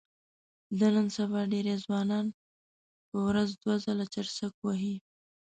د 0.79 0.81
نن 0.95 1.07
سبا 1.17 1.41
ډېری 1.51 1.75
ځوانان 1.83 2.25
په 3.09 3.17
ورځ 3.27 3.49
دوه 3.61 3.75
ځله 3.85 4.05
چرسک 4.13 4.53
وهي. 4.61 4.95